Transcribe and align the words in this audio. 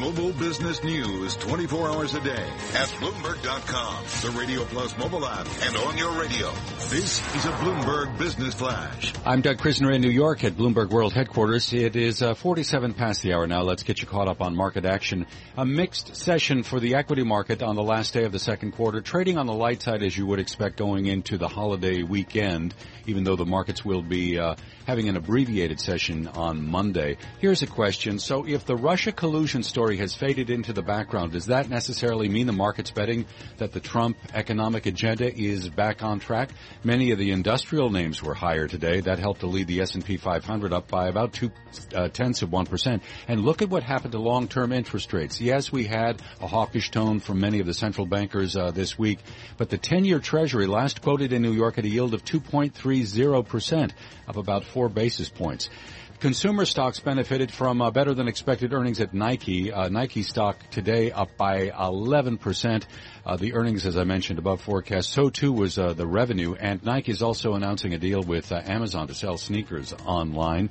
global 0.00 0.32
business 0.32 0.82
news 0.82 1.36
24 1.36 1.90
hours 1.90 2.14
a 2.14 2.20
day 2.20 2.30
at 2.72 2.88
Bloomberg.com, 3.00 4.04
the 4.22 4.38
Radio 4.38 4.64
Plus 4.64 4.96
mobile 4.96 5.26
app, 5.26 5.46
and 5.60 5.76
on 5.76 5.98
your 5.98 6.18
radio. 6.18 6.50
This 6.88 7.20
is 7.36 7.44
a 7.44 7.52
Bloomberg 7.52 8.16
Business 8.18 8.54
Flash. 8.54 9.12
I'm 9.26 9.42
Doug 9.42 9.58
Krisner 9.58 9.94
in 9.94 10.00
New 10.00 10.08
York 10.08 10.42
at 10.42 10.54
Bloomberg 10.54 10.88
World 10.88 11.12
Headquarters. 11.12 11.74
It 11.74 11.96
is 11.96 12.22
uh, 12.22 12.32
47 12.32 12.94
past 12.94 13.20
the 13.20 13.34
hour 13.34 13.46
now. 13.46 13.60
Let's 13.60 13.82
get 13.82 14.00
you 14.00 14.06
caught 14.06 14.26
up 14.26 14.40
on 14.40 14.56
market 14.56 14.86
action. 14.86 15.26
A 15.58 15.66
mixed 15.66 16.16
session 16.16 16.62
for 16.62 16.80
the 16.80 16.94
equity 16.94 17.22
market 17.22 17.62
on 17.62 17.76
the 17.76 17.82
last 17.82 18.14
day 18.14 18.24
of 18.24 18.32
the 18.32 18.38
second 18.38 18.72
quarter. 18.72 19.02
Trading 19.02 19.36
on 19.36 19.44
the 19.44 19.52
light 19.52 19.82
side 19.82 20.02
as 20.02 20.16
you 20.16 20.24
would 20.26 20.40
expect 20.40 20.78
going 20.78 21.04
into 21.04 21.36
the 21.36 21.46
holiday 21.46 22.02
weekend, 22.02 22.74
even 23.06 23.22
though 23.22 23.36
the 23.36 23.44
markets 23.44 23.84
will 23.84 24.02
be 24.02 24.38
uh, 24.38 24.54
having 24.86 25.08
an 25.08 25.16
abbreviated 25.16 25.78
session 25.78 26.26
on 26.26 26.66
Monday. 26.66 27.18
Here's 27.38 27.62
a 27.62 27.66
question. 27.66 28.18
So 28.18 28.46
if 28.46 28.64
the 28.64 28.76
Russia 28.76 29.12
collusion 29.12 29.62
story 29.62 29.89
has 29.98 30.14
faded 30.14 30.50
into 30.50 30.72
the 30.72 30.82
background, 30.82 31.32
does 31.32 31.46
that 31.46 31.68
necessarily 31.68 32.28
mean 32.28 32.46
the 32.46 32.52
market's 32.52 32.90
betting 32.90 33.26
that 33.58 33.72
the 33.72 33.80
Trump 33.80 34.16
economic 34.34 34.86
agenda 34.86 35.32
is 35.32 35.68
back 35.68 36.02
on 36.02 36.20
track? 36.20 36.50
Many 36.84 37.10
of 37.10 37.18
the 37.18 37.30
industrial 37.30 37.90
names 37.90 38.22
were 38.22 38.34
higher 38.34 38.66
today. 38.68 39.00
That 39.00 39.18
helped 39.18 39.40
to 39.40 39.46
lead 39.46 39.66
the 39.66 39.80
S&P 39.80 40.16
500 40.16 40.72
up 40.72 40.88
by 40.88 41.08
about 41.08 41.32
two 41.32 41.50
uh, 41.94 42.08
tenths 42.08 42.42
of 42.42 42.50
one 42.50 42.66
percent. 42.66 43.02
And 43.28 43.42
look 43.42 43.62
at 43.62 43.70
what 43.70 43.82
happened 43.82 44.12
to 44.12 44.18
long-term 44.18 44.72
interest 44.72 45.12
rates. 45.12 45.40
Yes, 45.40 45.70
we 45.70 45.84
had 45.84 46.20
a 46.40 46.46
hawkish 46.46 46.90
tone 46.90 47.20
from 47.20 47.40
many 47.40 47.60
of 47.60 47.66
the 47.66 47.74
central 47.74 48.06
bankers 48.06 48.56
uh, 48.56 48.70
this 48.70 48.98
week, 48.98 49.18
but 49.56 49.70
the 49.70 49.78
10-year 49.78 50.18
Treasury 50.18 50.66
last 50.66 51.02
quoted 51.02 51.32
in 51.32 51.42
New 51.42 51.52
York 51.52 51.78
at 51.78 51.84
a 51.84 51.88
yield 51.88 52.14
of 52.14 52.24
2.30 52.24 53.48
percent, 53.48 53.94
up 54.28 54.36
about 54.36 54.64
four 54.64 54.88
basis 54.88 55.28
points. 55.28 55.68
Consumer 56.20 56.66
stocks 56.66 57.00
benefited 57.00 57.50
from 57.50 57.80
uh, 57.80 57.90
better 57.90 58.12
than 58.12 58.28
expected 58.28 58.74
earnings 58.74 59.00
at 59.00 59.14
Nike. 59.14 59.72
Uh, 59.72 59.88
Nike 59.88 60.22
stock 60.22 60.58
today 60.68 61.10
up 61.10 61.34
by 61.38 61.70
11%. 61.70 62.84
Uh, 63.24 63.36
the 63.38 63.54
earnings, 63.54 63.86
as 63.86 63.96
I 63.96 64.04
mentioned, 64.04 64.38
above 64.38 64.60
forecast. 64.60 65.08
So 65.08 65.30
too 65.30 65.50
was 65.50 65.78
uh, 65.78 65.94
the 65.94 66.06
revenue. 66.06 66.52
And 66.52 66.84
Nike 66.84 67.10
is 67.10 67.22
also 67.22 67.54
announcing 67.54 67.94
a 67.94 67.98
deal 67.98 68.20
with 68.20 68.52
uh, 68.52 68.60
Amazon 68.62 69.06
to 69.06 69.14
sell 69.14 69.38
sneakers 69.38 69.94
online. 70.04 70.68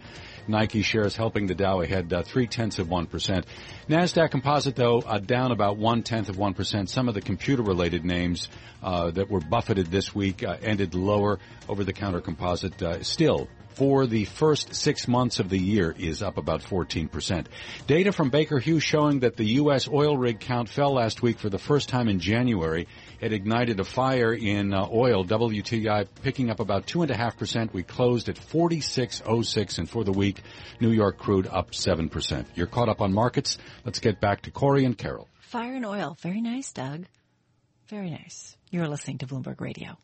Nike 0.48 0.84
shares 0.84 1.16
helping 1.16 1.48
the 1.48 1.56
Dow 1.56 1.82
ahead 1.82 2.14
uh, 2.14 2.22
three 2.22 2.46
tenths 2.46 2.78
of 2.78 2.88
one 2.88 3.08
percent. 3.08 3.48
Nasdaq 3.88 4.30
Composite 4.30 4.76
though 4.76 5.02
down 5.26 5.52
about 5.52 5.78
one 5.78 6.04
tenth 6.04 6.30
of 6.30 6.38
one 6.38 6.54
percent. 6.54 6.92
Some 6.92 7.08
of 7.08 7.16
the 7.16 7.22
computer 7.22 7.64
related 7.64 8.06
names 8.06 8.50
that 8.84 9.32
were 9.32 9.42
buffeted 9.42 9.88
this 9.88 10.14
week 10.14 10.44
ended 10.44 10.94
lower. 10.94 11.40
Over 11.68 11.84
the 11.84 11.94
counter 11.94 12.22
composite 12.22 13.06
still 13.06 13.48
for 13.76 14.06
the 14.08 14.26
first 14.26 14.76
six 14.76 15.08
months 15.08 15.40
of 15.40 15.50
the 15.50 15.58
year 15.58 15.96
is 15.98 16.22
up 16.22 16.38
about 16.38 16.62
14%. 16.62 17.46
Data 17.88 18.12
from 18.12 18.30
Baker 18.30 18.60
Hughes 18.60 18.84
showing 18.84 19.22
that 19.22 19.38
the 19.38 19.46
U.S. 19.46 19.88
oil 19.88 20.18
rig 20.18 20.40
count 20.40 20.70
fell 20.70 20.94
last 20.94 21.22
week 21.22 21.40
for 21.40 21.50
the 21.50 21.58
first 21.60 21.90
time 21.90 22.08
in 22.08 22.20
January. 22.20 22.88
It 23.22 23.34
ignited 23.34 23.80
a 23.80 23.84
fire 23.84 24.34
in 24.34 24.74
uh, 24.74 24.88
oil, 24.92 25.26
WTI 25.26 26.08
picking 26.22 26.50
up 26.50 26.60
about 26.60 26.88
2.5%. 26.88 27.74
We 27.74 27.84
closed 27.84 28.30
at 28.30 28.36
46.06 28.36 29.78
and 29.78 29.90
for 29.90 30.04
the 30.04 30.12
week, 30.12 30.42
New 30.80 30.92
York 30.92 31.18
crude 31.18 31.48
up 31.48 31.72
7%. 31.72 32.46
You're 32.56 32.68
caught 32.68 32.90
up 32.90 33.02
on 33.02 33.14
markets. 33.14 33.58
Let's 33.86 34.00
get 34.00 34.20
back 34.20 34.44
to 34.44 34.52
Cory 34.52 34.86
and 34.86 34.98
Carol. 34.98 35.28
Fire 35.40 35.76
and 35.76 35.86
oil. 35.86 36.18
Very 36.22 36.42
nice, 36.42 36.72
Doug. 36.72 37.06
Very 37.88 38.10
nice. 38.12 38.56
You're 38.70 38.88
listening 38.88 39.18
to 39.20 39.28
Bloomberg 39.28 39.60
Radio. 39.62 39.98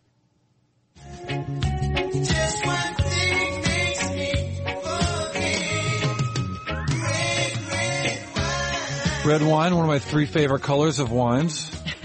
Red 9.26 9.42
wine, 9.42 9.74
one 9.74 9.84
of 9.84 9.88
my 9.88 9.98
three 9.98 10.28
favorite 10.28 10.62
colors 10.62 11.00
of 11.00 11.12
wines. 11.12 11.72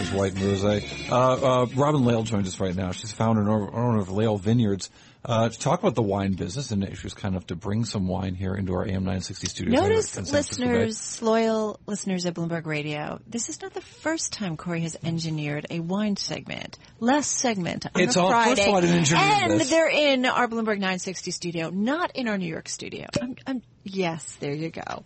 is 0.00 0.10
white 0.10 0.34
mosaic. 0.34 0.84
Uh, 1.08 1.62
uh, 1.62 1.66
Robin 1.76 2.04
Lail 2.04 2.24
joins 2.24 2.48
us 2.48 2.58
right 2.58 2.74
now. 2.74 2.90
She's 2.90 3.12
founder 3.12 3.40
and 3.42 3.48
owner 3.48 4.00
of 4.00 4.10
Lail 4.10 4.36
Vineyards. 4.36 4.90
Uh, 5.28 5.50
to 5.50 5.58
talk 5.58 5.80
about 5.80 5.94
the 5.94 6.02
wine 6.02 6.32
business, 6.32 6.70
and 6.70 6.82
she 6.96 7.02
was 7.04 7.12
kind 7.12 7.34
enough 7.34 7.46
to 7.46 7.54
bring 7.54 7.84
some 7.84 8.08
wine 8.08 8.34
here 8.34 8.54
into 8.54 8.72
our 8.72 8.84
AM 8.86 9.04
960 9.04 9.46
studios. 9.46 9.78
Notice, 9.78 10.32
listeners, 10.32 11.20
loyal 11.20 11.78
listeners 11.86 12.24
of 12.24 12.32
Bloomberg 12.32 12.64
Radio, 12.64 13.20
this 13.26 13.50
is 13.50 13.60
not 13.60 13.74
the 13.74 13.82
first 13.82 14.32
time 14.32 14.56
Cory 14.56 14.80
has 14.80 14.96
engineered 15.04 15.66
a 15.68 15.80
wine 15.80 16.16
segment. 16.16 16.78
Last 16.98 17.30
segment 17.30 17.84
on 17.94 18.00
it's 18.00 18.16
a 18.16 18.22
all, 18.22 18.30
Friday. 18.30 18.54
First 18.54 19.12
of 19.12 19.18
all, 19.18 19.22
and 19.22 19.60
this. 19.60 19.68
they're 19.68 19.90
in 19.90 20.24
our 20.24 20.48
Bloomberg 20.48 20.78
960 20.78 21.30
studio, 21.30 21.68
not 21.68 22.16
in 22.16 22.26
our 22.26 22.38
New 22.38 22.48
York 22.48 22.70
studio. 22.70 23.04
I'm, 23.20 23.36
I'm, 23.46 23.62
yes, 23.84 24.34
there 24.40 24.54
you 24.54 24.70
go. 24.70 25.04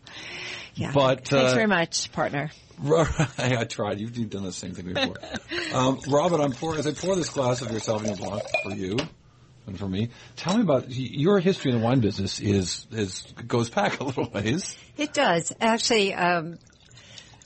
Yeah. 0.77 0.93
But, 0.95 1.27
Thanks 1.27 1.51
uh, 1.51 1.55
very 1.57 1.67
much, 1.67 2.13
partner. 2.13 2.53
I 3.39 3.65
tried. 3.65 3.99
You've, 3.99 4.17
you've 4.17 4.31
done 4.31 4.45
the 4.45 4.53
same 4.53 4.75
thing 4.75 4.93
before. 4.95 5.17
um, 5.75 5.99
Robin, 6.07 6.41
I'm 6.41 6.53
pour, 6.53 6.77
as 6.77 6.87
I 6.87 6.93
pour 6.93 7.17
this 7.17 7.31
glass 7.31 7.61
of 7.61 7.73
your 7.73 7.81
Sauvignon 7.81 8.19
Blanc 8.19 8.45
for 8.63 8.71
you 8.71 8.99
and 9.67 9.79
for 9.79 9.89
me, 9.89 10.09
tell 10.37 10.57
me 10.57 10.63
about 10.63 10.87
your 10.89 11.39
history 11.39 11.71
in 11.71 11.79
the 11.79 11.85
wine 11.85 12.01
business. 12.01 12.41
Is 12.41 12.87
is 12.91 13.23
goes 13.47 13.71
back 13.71 14.01
a 14.01 14.05
little 14.05 14.29
ways. 14.29 14.77
It 14.97 15.13
does 15.13 15.53
actually. 15.61 16.15
Um, 16.15 16.59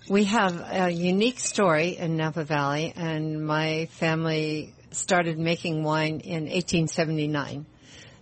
we 0.09 0.25
have 0.25 0.65
a 0.71 0.88
unique 0.88 1.41
story 1.41 1.97
in 1.97 2.16
Napa 2.16 2.44
Valley, 2.44 2.93
and 2.94 3.44
my 3.44 3.87
family 3.87 4.72
started 4.93 5.37
making 5.37 5.82
wine 5.82 6.21
in 6.21 6.44
1879. 6.44 7.66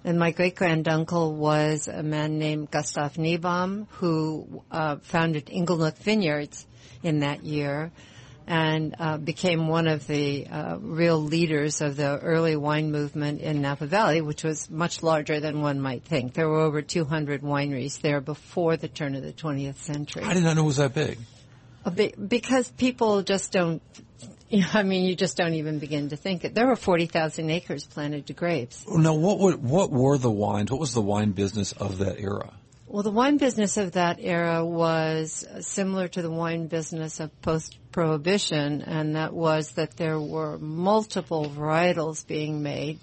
And 0.02 0.18
my 0.18 0.30
great 0.30 0.54
granduncle 0.54 1.34
was 1.34 1.86
a 1.88 2.02
man 2.02 2.38
named 2.38 2.70
Gustav 2.70 3.14
Niebaum, 3.14 3.86
who 3.90 4.62
uh, 4.70 4.96
founded 5.02 5.46
Inglenook 5.46 5.98
Vineyards 5.98 6.66
in 7.02 7.20
that 7.20 7.44
year 7.44 7.92
and 8.46 8.94
uh, 8.98 9.16
became 9.16 9.68
one 9.68 9.88
of 9.88 10.06
the 10.06 10.46
uh, 10.46 10.76
real 10.78 11.18
leaders 11.18 11.80
of 11.80 11.96
the 11.96 12.18
early 12.18 12.56
wine 12.56 12.92
movement 12.92 13.40
in 13.40 13.62
Napa 13.62 13.86
Valley, 13.86 14.20
which 14.20 14.44
was 14.44 14.68
much 14.68 15.02
larger 15.02 15.40
than 15.40 15.62
one 15.62 15.80
might 15.80 16.04
think. 16.04 16.34
There 16.34 16.48
were 16.48 16.60
over 16.60 16.82
200 16.82 17.42
wineries 17.42 18.00
there 18.00 18.20
before 18.20 18.76
the 18.76 18.88
turn 18.88 19.14
of 19.14 19.22
the 19.22 19.32
20th 19.32 19.76
century. 19.76 20.24
I 20.24 20.34
did 20.34 20.44
not 20.44 20.56
know 20.56 20.64
it 20.64 20.66
was 20.66 20.76
that 20.76 20.94
big. 20.94 21.18
Because 22.28 22.70
people 22.70 23.22
just 23.22 23.52
don't 23.52 23.82
you 24.48 24.60
know, 24.60 24.68
I 24.74 24.82
mean, 24.82 25.04
you 25.04 25.16
just 25.16 25.36
don't 25.36 25.54
even 25.54 25.78
begin 25.78 26.10
to 26.10 26.16
think 26.16 26.44
it. 26.44 26.54
There 26.54 26.66
were 26.66 26.76
40,000 26.76 27.50
acres 27.50 27.84
planted 27.84 28.26
to 28.26 28.32
grapes. 28.32 28.84
Now, 28.88 29.14
what 29.14 29.38
would, 29.38 29.62
what 29.62 29.90
were 29.90 30.18
the 30.18 30.30
wines? 30.30 30.70
What 30.70 30.80
was 30.80 30.94
the 30.94 31.02
wine 31.02 31.32
business 31.32 31.72
of 31.72 31.98
that 31.98 32.20
era? 32.20 32.52
Well, 32.94 33.02
the 33.02 33.10
wine 33.10 33.38
business 33.38 33.76
of 33.76 33.90
that 33.94 34.18
era 34.20 34.64
was 34.64 35.44
similar 35.62 36.06
to 36.06 36.22
the 36.22 36.30
wine 36.30 36.68
business 36.68 37.18
of 37.18 37.42
post-prohibition, 37.42 38.82
and 38.82 39.16
that 39.16 39.32
was 39.34 39.72
that 39.72 39.96
there 39.96 40.20
were 40.20 40.58
multiple 40.58 41.50
varietals 41.50 42.24
being 42.24 42.62
made. 42.62 43.00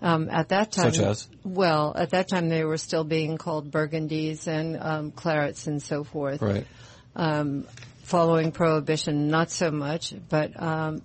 Um, 0.00 0.30
at 0.30 0.48
that 0.48 0.72
time, 0.72 0.94
Such 0.94 1.04
as? 1.04 1.28
well, 1.44 1.92
at 1.94 2.08
that 2.12 2.30
time 2.30 2.48
they 2.48 2.64
were 2.64 2.78
still 2.78 3.04
being 3.04 3.36
called 3.36 3.70
Burgundies 3.70 4.46
and 4.46 4.78
um, 4.80 5.12
Clarets 5.12 5.66
and 5.66 5.82
so 5.82 6.04
forth. 6.04 6.40
Right. 6.40 6.66
Um, 7.14 7.66
following 8.04 8.50
prohibition, 8.50 9.28
not 9.28 9.50
so 9.50 9.70
much, 9.70 10.14
but 10.30 10.58
um, 10.58 11.02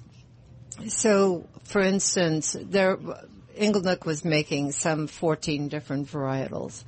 so, 0.88 1.46
for 1.66 1.82
instance, 1.82 2.56
there 2.58 2.96
Inglenook 3.60 4.06
was 4.06 4.24
making 4.24 4.72
some 4.72 5.08
14 5.08 5.68
different 5.68 6.08
varietals, 6.08 6.86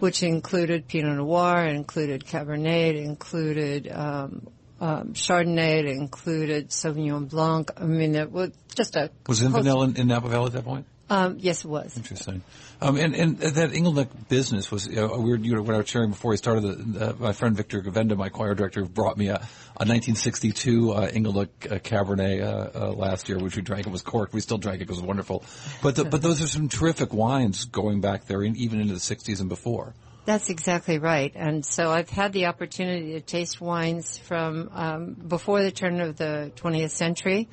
which 0.00 0.22
included 0.22 0.88
Pinot 0.88 1.16
Noir, 1.16 1.66
included 1.66 2.24
Cabernet, 2.24 2.90
it 2.90 2.96
included 2.96 3.90
um, 3.90 4.48
um, 4.80 5.12
Chardonnay, 5.12 5.80
it 5.80 5.86
included 5.86 6.70
Sauvignon 6.70 7.28
Blanc. 7.28 7.70
I 7.76 7.84
mean, 7.84 8.14
it 8.14 8.30
was 8.30 8.50
just 8.74 8.96
a 8.96 9.10
was 9.26 9.40
Zinfandel 9.40 9.44
in, 9.46 9.62
vanilla 9.62 9.92
in 9.96 10.08
Napa 10.08 10.28
Valley 10.28 10.46
at 10.46 10.52
that 10.52 10.64
point. 10.64 10.86
Um, 11.10 11.38
yes, 11.40 11.64
it 11.64 11.68
was. 11.68 11.96
Interesting. 11.96 12.42
Um, 12.80 12.96
and, 12.96 13.16
and 13.16 13.38
that 13.38 13.70
Inglenook 13.72 14.28
business 14.28 14.70
was, 14.70 14.86
uh, 14.86 15.08
we 15.18 15.30
were, 15.30 15.36
you 15.36 15.56
know, 15.56 15.62
when 15.62 15.74
I 15.74 15.78
was 15.78 15.88
sharing 15.88 16.10
before 16.10 16.30
we 16.30 16.36
started, 16.36 16.62
the, 16.62 17.10
uh, 17.10 17.12
my 17.18 17.32
friend 17.32 17.56
Victor 17.56 17.82
Govenda, 17.82 18.16
my 18.16 18.28
choir 18.28 18.54
director, 18.54 18.84
brought 18.84 19.18
me 19.18 19.26
a, 19.26 19.34
a 19.34 19.84
1962 19.84 20.92
uh, 20.92 21.10
Inglenook 21.10 21.48
uh, 21.64 21.78
Cabernet 21.80 22.42
uh, 22.42 22.78
uh, 22.78 22.92
last 22.92 23.28
year, 23.28 23.40
which 23.40 23.56
we 23.56 23.62
drank. 23.62 23.88
It 23.88 23.90
was 23.90 24.02
corked. 24.02 24.32
We 24.32 24.40
still 24.40 24.56
drank 24.56 24.80
it. 24.80 24.84
It 24.84 24.88
was 24.88 25.00
wonderful. 25.00 25.42
But 25.82 25.96
the, 25.96 26.04
but 26.04 26.22
those 26.22 26.40
are 26.40 26.46
some 26.46 26.68
terrific 26.68 27.12
wines 27.12 27.64
going 27.64 28.00
back 28.00 28.26
there, 28.26 28.42
in, 28.44 28.54
even 28.54 28.80
into 28.80 28.94
the 28.94 29.00
60s 29.00 29.40
and 29.40 29.48
before. 29.48 29.94
That's 30.26 30.48
exactly 30.48 30.98
right. 30.98 31.32
And 31.34 31.66
so 31.66 31.90
I've 31.90 32.08
had 32.08 32.32
the 32.32 32.46
opportunity 32.46 33.14
to 33.14 33.20
taste 33.20 33.60
wines 33.60 34.16
from 34.16 34.70
um, 34.72 35.14
before 35.14 35.60
the 35.62 35.72
turn 35.72 36.00
of 36.00 36.16
the 36.16 36.52
20th 36.54 36.90
century 36.90 37.48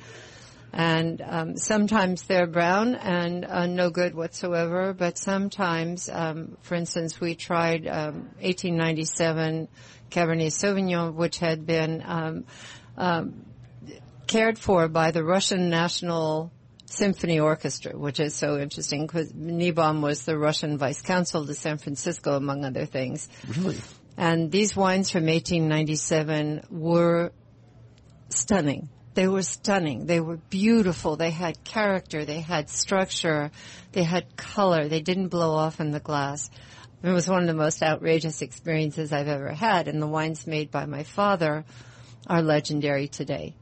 and 0.72 1.22
um, 1.22 1.56
sometimes 1.56 2.22
they're 2.24 2.46
brown 2.46 2.94
and 2.94 3.44
uh, 3.44 3.66
no 3.66 3.90
good 3.90 4.14
whatsoever. 4.14 4.92
But 4.92 5.18
sometimes, 5.18 6.08
um, 6.08 6.56
for 6.62 6.74
instance, 6.74 7.20
we 7.20 7.34
tried 7.34 7.86
um, 7.86 8.30
1897 8.40 9.68
Cabernet 10.10 10.52
Sauvignon, 10.52 11.14
which 11.14 11.38
had 11.38 11.66
been 11.66 12.02
um, 12.04 12.44
um, 12.96 13.46
cared 14.26 14.58
for 14.58 14.88
by 14.88 15.10
the 15.10 15.24
Russian 15.24 15.70
National 15.70 16.52
Symphony 16.86 17.40
Orchestra, 17.40 17.96
which 17.96 18.20
is 18.20 18.34
so 18.34 18.58
interesting 18.58 19.06
because 19.06 19.32
Niebaum 19.32 20.02
was 20.02 20.24
the 20.24 20.38
Russian 20.38 20.78
vice 20.78 21.02
consul 21.02 21.46
to 21.46 21.54
San 21.54 21.78
Francisco, 21.78 22.36
among 22.36 22.64
other 22.64 22.86
things. 22.86 23.28
Really? 23.56 23.78
And 24.16 24.50
these 24.50 24.74
wines 24.74 25.10
from 25.10 25.26
1897 25.26 26.62
were 26.70 27.32
stunning. 28.30 28.88
They 29.18 29.26
were 29.26 29.42
stunning. 29.42 30.06
They 30.06 30.20
were 30.20 30.36
beautiful. 30.36 31.16
They 31.16 31.32
had 31.32 31.64
character. 31.64 32.24
They 32.24 32.38
had 32.38 32.70
structure. 32.70 33.50
They 33.90 34.04
had 34.04 34.36
color. 34.36 34.86
They 34.86 35.00
didn't 35.00 35.26
blow 35.26 35.56
off 35.56 35.80
in 35.80 35.90
the 35.90 35.98
glass. 35.98 36.48
It 37.02 37.10
was 37.10 37.28
one 37.28 37.40
of 37.40 37.48
the 37.48 37.54
most 37.54 37.82
outrageous 37.82 38.42
experiences 38.42 39.12
I've 39.12 39.26
ever 39.26 39.50
had. 39.50 39.88
And 39.88 40.00
the 40.00 40.06
wines 40.06 40.46
made 40.46 40.70
by 40.70 40.86
my 40.86 41.02
father 41.02 41.64
are 42.28 42.42
legendary 42.42 43.08
today. 43.08 43.56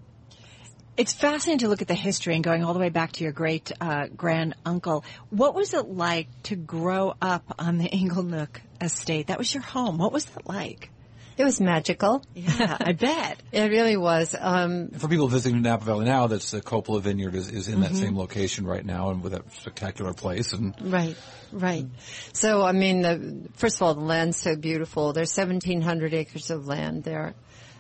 It's 0.99 1.15
fascinating 1.15 1.61
to 1.61 1.69
look 1.69 1.81
at 1.81 1.89
the 1.89 1.95
history 1.95 2.35
and 2.35 2.45
going 2.45 2.63
all 2.63 2.75
the 2.75 2.79
way 2.79 2.91
back 2.91 3.13
to 3.13 3.25
your 3.25 3.33
great 3.33 3.73
uh, 3.81 4.09
grand 4.15 4.57
uncle. 4.67 5.07
What 5.31 5.55
was 5.55 5.73
it 5.73 5.89
like 5.89 6.29
to 6.43 6.57
grow 6.57 7.15
up 7.23 7.55
on 7.59 7.79
the 7.79 7.89
Inglenook 7.89 8.61
estate? 8.83 9.29
That 9.29 9.39
was 9.39 9.55
your 9.55 9.63
home. 9.63 9.97
What 9.97 10.13
was 10.13 10.27
that 10.27 10.47
like? 10.47 10.91
It 11.39 11.45
was 11.45 11.61
magical. 11.61 12.23
Yeah, 12.35 12.77
I 12.81 12.93
bet. 12.93 13.43
It 13.53 13.71
really 13.71 13.97
was. 13.97 14.35
Um, 14.39 14.89
For 14.89 15.09
people 15.09 15.29
visiting 15.29 15.63
Napa 15.63 15.85
Valley 15.85 16.05
now, 16.05 16.27
that's 16.27 16.51
the 16.51 16.61
Coppola 16.61 17.01
Vineyard 17.01 17.35
is, 17.35 17.51
is 17.51 17.69
in 17.69 17.81
that 17.81 17.95
same 17.95 18.17
location 18.17 18.67
right 18.67 18.85
now 18.85 19.11
and 19.11 19.23
with 19.23 19.33
that 19.33 19.51
spectacular 19.55 20.13
place. 20.15 20.53
And 20.53 20.75
Right, 20.81 21.17
right. 21.53 21.87
So, 22.33 22.63
I 22.63 22.73
mean, 22.73 23.03
the, 23.03 23.49
first 23.55 23.77
of 23.77 23.83
all, 23.83 23.95
the 23.95 24.01
land's 24.01 24.37
so 24.37 24.57
beautiful. 24.57 25.13
There's 25.13 25.35
1,700 25.37 26.15
acres 26.15 26.51
of 26.51 26.67
land 26.67 27.05
there. 27.05 27.35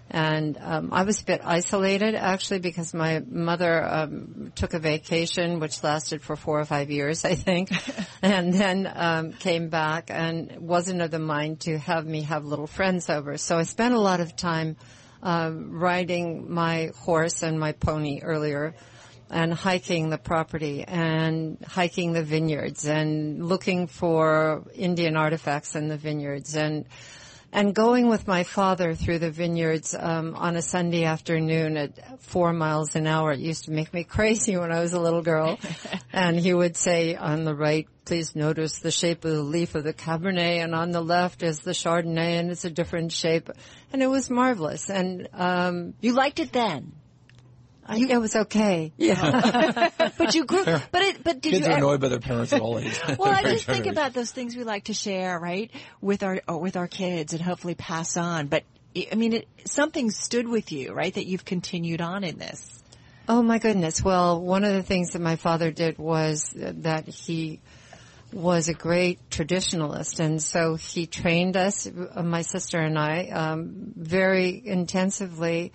And 0.08 0.56
um, 0.60 0.90
I 0.92 1.02
was 1.02 1.20
a 1.20 1.24
bit 1.24 1.40
isolated, 1.44 2.14
actually, 2.14 2.60
because 2.60 2.94
my 2.94 3.22
mother 3.28 3.84
um, 3.84 4.52
took 4.54 4.72
a 4.72 4.78
vacation, 4.78 5.58
which 5.58 5.82
lasted 5.82 6.22
for 6.22 6.36
four 6.36 6.60
or 6.60 6.64
five 6.64 6.90
years, 6.90 7.24
I 7.24 7.34
think, 7.34 7.70
and 8.22 8.54
then 8.54 8.90
um, 8.94 9.32
came 9.32 9.68
back 9.68 10.10
and 10.10 10.58
wasn't 10.60 11.02
of 11.02 11.10
the 11.10 11.18
mind 11.18 11.60
to 11.60 11.78
have 11.78 12.06
me 12.06 12.22
have 12.22 12.44
little 12.44 12.68
friends 12.68 13.10
over. 13.10 13.36
So 13.36 13.58
I 13.58 13.64
spent 13.64 13.94
a 13.94 14.00
lot 14.00 14.20
of 14.20 14.36
time 14.36 14.76
um, 15.22 15.72
riding 15.72 16.52
my 16.52 16.92
horse 16.98 17.42
and 17.42 17.58
my 17.58 17.72
pony 17.72 18.20
earlier 18.22 18.74
and 19.28 19.52
hiking 19.52 20.08
the 20.08 20.18
property 20.18 20.84
and 20.84 21.58
hiking 21.66 22.12
the 22.12 22.22
vineyards 22.22 22.86
and 22.86 23.44
looking 23.44 23.88
for 23.88 24.64
Indian 24.74 25.16
artifacts 25.16 25.74
in 25.74 25.88
the 25.88 25.96
vineyards 25.96 26.54
and 26.54 26.86
and 27.56 27.74
going 27.74 28.06
with 28.06 28.28
my 28.28 28.42
father 28.42 28.94
through 28.94 29.18
the 29.18 29.30
vineyards 29.30 29.94
um, 29.98 30.34
on 30.34 30.56
a 30.56 30.62
Sunday 30.62 31.04
afternoon 31.04 31.78
at 31.78 32.20
four 32.20 32.52
miles 32.52 32.94
an 32.96 33.06
hour. 33.06 33.32
It 33.32 33.40
used 33.40 33.64
to 33.64 33.70
make 33.70 33.94
me 33.94 34.04
crazy 34.16 34.58
when 34.58 34.70
I 34.70 34.80
was 34.80 34.92
a 34.92 35.00
little 35.00 35.22
girl. 35.22 35.58
and 36.12 36.38
he 36.38 36.52
would 36.52 36.76
say 36.76 37.16
on 37.16 37.44
the 37.44 37.54
right, 37.54 37.88
please 38.04 38.36
notice 38.36 38.80
the 38.80 38.90
shape 38.90 39.24
of 39.24 39.30
the 39.30 39.42
leaf 39.42 39.74
of 39.74 39.84
the 39.84 39.94
Cabernet, 39.94 40.62
and 40.62 40.74
on 40.74 40.90
the 40.90 41.00
left 41.00 41.42
is 41.42 41.60
the 41.60 41.70
Chardonnay, 41.70 42.38
and 42.38 42.50
it's 42.50 42.66
a 42.66 42.70
different 42.70 43.10
shape. 43.10 43.48
And 43.90 44.02
it 44.02 44.08
was 44.08 44.28
marvelous. 44.28 44.90
And 44.90 45.26
um, 45.32 45.94
You 46.02 46.12
liked 46.12 46.40
it 46.40 46.52
then, 46.52 46.92
I, 47.88 47.98
it 47.98 48.20
was 48.20 48.34
okay. 48.34 48.92
Yeah. 48.96 49.90
but 50.18 50.34
you 50.34 50.44
grew. 50.44 50.64
But 50.64 51.02
it. 51.02 51.24
But 51.24 51.40
did 51.40 51.52
kids 51.52 51.60
you? 51.60 51.66
are 51.66 51.76
ever- 51.76 51.78
annoyed 51.78 52.00
by 52.00 52.08
their 52.08 52.20
parents 52.20 52.52
at 52.52 52.60
all 52.60 52.78
ages. 52.78 52.98
well, 53.18 53.32
I 53.32 53.42
just 53.42 53.66
think 53.66 53.86
about 53.86 54.12
those 54.12 54.30
things 54.30 54.56
we 54.56 54.64
like 54.64 54.84
to 54.84 54.94
share, 54.94 55.38
right, 55.38 55.70
with 56.00 56.22
our 56.22 56.40
or 56.48 56.58
with 56.58 56.76
our 56.76 56.88
kids, 56.88 57.32
and 57.32 57.42
hopefully 57.42 57.74
pass 57.74 58.16
on. 58.16 58.48
But 58.48 58.64
I 58.96 59.14
mean, 59.14 59.32
it, 59.34 59.48
something 59.66 60.10
stood 60.10 60.48
with 60.48 60.72
you, 60.72 60.92
right, 60.92 61.14
that 61.14 61.26
you've 61.26 61.44
continued 61.44 62.00
on 62.00 62.24
in 62.24 62.38
this. 62.38 62.82
Oh 63.28 63.42
my 63.42 63.58
goodness. 63.58 64.02
Well, 64.02 64.40
one 64.40 64.64
of 64.64 64.72
the 64.72 64.82
things 64.82 65.12
that 65.12 65.20
my 65.20 65.36
father 65.36 65.70
did 65.70 65.98
was 65.98 66.48
that 66.54 67.08
he 67.08 67.60
was 68.32 68.68
a 68.68 68.74
great 68.74 69.18
traditionalist 69.30 70.20
and 70.20 70.42
so 70.42 70.74
he 70.74 71.06
trained 71.06 71.56
us, 71.56 71.86
uh, 71.86 72.22
my 72.22 72.42
sister 72.42 72.78
and 72.78 72.98
I, 72.98 73.28
um, 73.28 73.92
very 73.96 74.62
intensively 74.64 75.72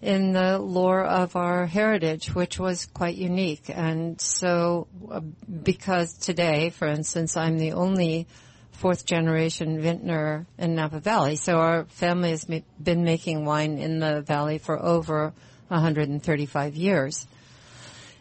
in 0.00 0.32
the 0.32 0.58
lore 0.58 1.04
of 1.04 1.34
our 1.34 1.66
heritage, 1.66 2.34
which 2.34 2.58
was 2.58 2.86
quite 2.86 3.16
unique. 3.16 3.68
And 3.68 4.20
so, 4.20 4.86
uh, 5.10 5.20
because 5.20 6.14
today, 6.14 6.70
for 6.70 6.86
instance, 6.86 7.36
I'm 7.36 7.58
the 7.58 7.72
only 7.72 8.26
fourth 8.72 9.04
generation 9.04 9.80
vintner 9.80 10.46
in 10.56 10.76
Napa 10.76 11.00
Valley, 11.00 11.34
so 11.34 11.56
our 11.56 11.84
family 11.86 12.30
has 12.30 12.48
ma- 12.48 12.60
been 12.80 13.02
making 13.02 13.44
wine 13.44 13.78
in 13.78 13.98
the 13.98 14.20
valley 14.20 14.58
for 14.58 14.80
over 14.80 15.32
135 15.66 16.76
years. 16.76 17.26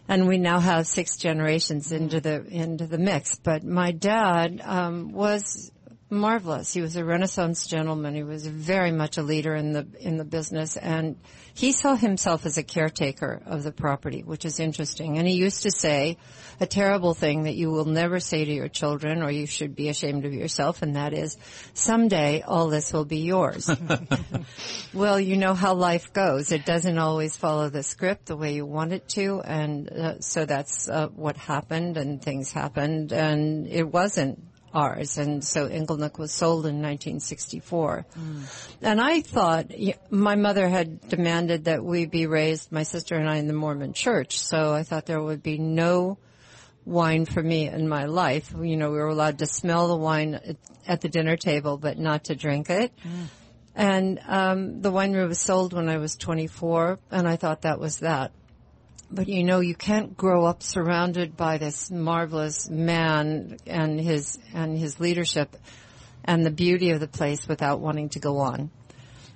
And 0.10 0.28
we 0.28 0.38
now 0.38 0.60
have 0.60 0.88
six 0.88 1.18
generations 1.18 1.92
into 1.92 2.22
the 2.22 2.46
into 2.46 2.88
the 2.88 2.98
mix. 2.98 3.36
But 3.36 3.66
my 3.66 3.92
dad 3.92 4.62
um, 4.64 5.12
was 5.12 5.70
marvelous. 6.10 6.74
He 6.74 6.82
was 6.82 6.96
a 6.96 7.04
Renaissance 7.04 7.68
gentleman. 7.68 8.16
He 8.16 8.24
was 8.24 8.46
very 8.48 8.92
much 8.92 9.18
a 9.18 9.24
leader 9.24 9.56
in 9.56 9.74
the 9.74 9.88
in 10.00 10.18
the 10.18 10.24
business, 10.24 10.78
and 10.78 11.18
he 11.54 11.72
saw 11.72 11.96
himself 11.96 12.46
as 12.46 12.58
a 12.58 12.64
caretaker 12.64 13.42
of 13.46 13.64
the 13.64 13.72
property, 13.72 14.22
which 14.24 14.46
is 14.46 14.60
interesting. 14.60 15.18
And 15.18 15.28
he 15.28 15.34
used 15.34 15.64
to 15.64 15.72
say 15.72 16.18
a 16.60 16.66
terrible 16.66 17.14
thing 17.14 17.44
that 17.44 17.56
you 17.56 17.70
will 17.70 17.86
never 17.86 18.20
say 18.20 18.46
to 18.46 18.52
your 18.52 18.70
children, 18.70 19.22
or 19.22 19.30
you 19.30 19.46
should 19.46 19.76
be 19.76 19.90
ashamed 19.90 20.26
of 20.26 20.34
yourself, 20.34 20.82
and 20.82 20.96
that 20.96 21.14
is, 21.14 21.38
someday 21.74 22.42
all 22.42 22.70
this 22.70 22.94
will 22.94 23.06
be 23.06 23.20
yours. 23.20 23.70
well, 24.94 25.20
you 25.20 25.36
know 25.36 25.54
how 25.54 25.74
life 25.74 26.14
goes. 26.14 26.52
It 26.52 26.66
doesn't 26.66 26.98
always 26.98 27.36
follow 27.36 27.70
the 27.70 27.84
script 27.84 28.28
the 28.28 28.38
way 28.38 28.54
you 28.54 28.66
want 28.66 28.94
it 28.94 29.08
to, 29.10 29.42
and 29.42 29.90
uh, 29.90 30.20
so 30.20 30.46
that's 30.46 30.88
uh, 30.90 31.08
what 31.08 31.38
happened, 31.38 31.98
and 31.98 32.22
things 32.22 32.52
happened, 32.52 33.12
and 33.12 33.68
it 33.68 33.88
wasn't 33.92 34.40
ours. 34.74 35.18
And 35.18 35.44
so 35.44 35.68
Inglenook 35.68 36.18
was 36.18 36.32
sold 36.32 36.66
in 36.66 36.82
1964. 36.82 38.06
And 38.82 39.02
I 39.02 39.22
thought, 39.22 39.72
my 40.10 40.36
mother 40.36 40.68
had 40.68 41.08
demanded 41.10 41.66
that 41.66 41.84
we 41.84 42.06
be 42.06 42.28
raised, 42.28 42.72
my 42.72 42.84
sister 42.84 43.16
and 43.16 43.30
I, 43.30 43.38
in 43.38 43.48
the 43.48 43.54
Mormon 43.54 43.94
church. 43.94 44.40
So 44.40 44.74
I 44.74 44.84
thought 44.84 45.06
there 45.06 45.22
would 45.22 45.42
be 45.44 45.58
no 45.58 46.18
wine 46.86 47.26
for 47.26 47.44
me 47.44 47.68
in 47.68 47.88
my 47.90 48.06
life. 48.06 48.54
You 48.60 48.78
know, 48.78 48.92
we 48.92 48.98
were 48.98 49.08
allowed 49.08 49.40
to 49.40 49.46
smell 49.46 49.88
the 49.90 49.98
wine 49.98 50.36
at, 50.36 50.56
at 50.88 51.02
the 51.02 51.10
dinner 51.10 51.36
table, 51.36 51.78
but 51.78 51.98
not 51.98 52.26
to 52.26 52.36
drink 52.36 52.70
it. 52.70 52.94
And 53.76 54.20
um, 54.28 54.82
the 54.82 54.92
winery 54.92 55.28
was 55.28 55.40
sold 55.40 55.74
when 55.74 55.88
I 55.90 55.98
was 55.98 56.16
24, 56.16 56.98
and 57.12 57.28
I 57.28 57.36
thought 57.36 57.62
that 57.62 57.80
was 57.80 58.00
that. 58.00 58.32
But 59.10 59.30
you 59.30 59.44
know, 59.44 59.62
you 59.62 59.76
can't 59.76 60.18
grow 60.18 60.46
up 60.46 60.62
surrounded 60.62 61.38
by 61.38 61.58
this 61.58 61.90
marvelous 61.90 62.70
man 62.70 63.58
and 63.66 64.00
his 64.00 64.38
and 64.54 64.78
his 64.78 65.00
leadership 65.00 65.56
and 66.26 66.46
the 66.46 66.52
beauty 66.52 66.92
of 66.92 67.00
the 67.00 67.08
place 67.08 67.48
without 67.48 67.80
wanting 67.80 68.10
to 68.10 68.20
go 68.20 68.40
on. 68.40 68.70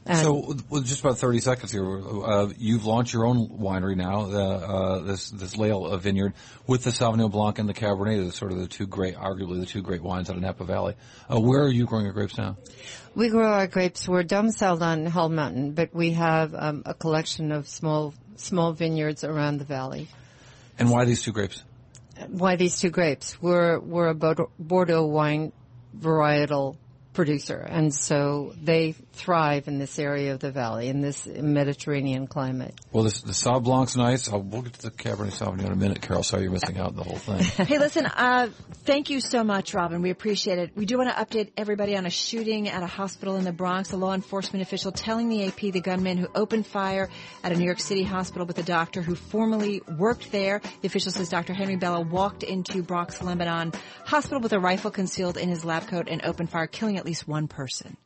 And 0.06 0.18
So, 0.18 0.56
with 0.70 0.88
just 0.88 1.02
about 1.02 1.20
30 1.20 1.40
seconds 1.42 1.72
here, 1.72 1.86
uh, 1.86 2.52
you've 2.58 2.86
launched 2.86 3.14
your 3.14 3.28
own 3.28 3.48
winery 3.50 3.96
now, 3.96 4.22
uh, 4.22 4.36
uh, 4.36 5.00
this 5.00 5.30
this 5.30 5.58
Lail 5.58 5.96
vineyard, 5.98 6.34
with 6.66 6.84
the 6.84 6.90
Sauvignon 6.90 7.32
Blanc 7.32 7.60
and 7.60 7.70
the 7.70 7.74
Cabernet, 7.74 8.26
the 8.26 8.32
sort 8.32 8.52
of 8.52 8.58
the 8.58 8.68
two 8.68 8.88
great, 8.88 9.16
arguably 9.16 9.60
the 9.60 9.68
two 9.68 9.84
great 9.84 10.02
wines 10.02 10.30
out 10.30 10.38
of 10.38 10.42
Napa 10.42 10.66
Valley. 10.66 10.96
Uh, 11.32 11.40
where 11.40 11.62
are 11.62 11.70
you 11.70 11.86
growing 11.86 12.06
your 12.06 12.14
grapes 12.14 12.36
now? 12.36 12.58
we 13.16 13.30
grow 13.30 13.52
our 13.52 13.68
grapes. 13.68 14.08
We're 14.08 14.24
domiciled 14.24 14.82
on 14.82 15.06
Howell 15.06 15.30
Mountain, 15.30 15.74
but 15.74 15.94
we 15.94 16.12
have 16.12 16.56
um, 16.56 16.84
a 16.86 16.94
collection 16.94 17.52
of 17.52 17.68
small 17.68 18.14
small 18.38 18.74
vineyards 18.74 19.24
around 19.24 19.58
the 19.58 19.66
valley. 19.66 20.08
And 20.80 20.90
why 20.90 21.06
these 21.06 21.22
two 21.22 21.32
grapes? 21.32 21.64
Why 22.28 22.56
these 22.56 22.80
two 22.80 22.90
grapes? 22.90 23.42
We're 23.42 23.80
we're 23.80 24.10
a 24.10 24.16
Bordeaux 24.16 25.06
wine 25.06 25.52
varietal 25.98 26.78
producer, 27.14 27.58
and 27.58 27.94
so 27.94 28.54
they 28.62 28.94
thrive 29.14 29.68
in 29.68 29.80
this 29.80 30.00
area 30.00 30.34
of 30.34 30.40
the 30.40 30.52
valley 30.52 30.88
in 30.88 31.02
this 31.02 31.28
Mediterranean 31.28 32.28
climate. 32.28 32.74
Well, 32.92 33.04
this, 33.04 33.22
the 33.22 33.34
Sauv 33.34 33.64
Blanc's 33.64 33.98
nice. 33.98 34.32
I'll, 34.32 34.42
we'll 34.42 34.62
get 34.62 34.74
to 34.74 34.82
the 34.84 34.92
Cabernet 34.92 35.32
Sauvignon 35.32 35.66
in 35.66 35.72
a 35.72 35.76
minute, 35.76 36.02
Carol. 36.02 36.24
Sorry 36.24 36.44
you're 36.44 36.52
missing 36.52 36.78
out 36.78 36.90
on 36.90 36.96
the 36.96 37.04
whole 37.04 37.18
thing. 37.18 37.40
hey, 37.68 37.78
listen, 37.78 38.06
uh, 38.06 38.50
thank 38.86 39.10
you 39.10 39.20
so 39.20 39.44
much, 39.44 39.74
Robin. 39.74 40.02
We 40.02 40.10
appreciate 40.10 40.58
it. 40.58 40.72
We 40.76 40.86
do 40.86 40.98
want 40.98 41.10
to 41.10 41.16
update 41.16 41.52
everybody 41.58 41.98
on 41.98 42.06
a 42.06 42.10
shooting 42.10 42.70
at 42.70 42.84
a 42.84 42.88
hospital 42.88 43.36
in 43.36 43.44
the 43.44 43.52
Bronx. 43.52 43.92
A 43.92 43.98
law 43.98 44.14
enforcement 44.14 44.64
official 44.64 44.92
telling 44.92 45.30
the 45.30 45.46
AP 45.46 45.60
the 45.60 45.82
gunman 45.82 46.18
who 46.18 46.28
opened 46.34 46.66
fire 46.66 47.10
at 47.44 47.52
a 47.52 47.56
New 47.56 47.66
York 47.66 47.80
City 47.80 48.04
hospital 48.04 48.46
with 48.46 48.58
a 48.58 48.64
doctor 48.64 49.02
who 49.02 49.16
formerly 49.16 49.82
worked 49.98 50.32
there. 50.32 50.62
The 50.82 50.88
official 50.88 51.12
says 51.12 51.30
Dr. 51.30 51.54
Henry 51.54 51.76
Bello 51.76 52.02
walked 52.02 52.44
into 52.44 52.82
Bronx, 52.84 53.22
Lebanon 53.22 53.74
hospital 54.06 54.40
with 54.40 54.54
a 54.54 54.60
rifle 54.60 54.92
concealed 54.92 55.38
in 55.38 55.50
his 55.50 55.64
lab 55.64 55.88
coat 55.88 56.08
and 56.10 56.24
opened 56.26 56.50
fire, 56.50 56.68
killing 56.68 56.98
at 57.02 57.06
least 57.06 57.28
one 57.28 57.48
person. 57.48 57.98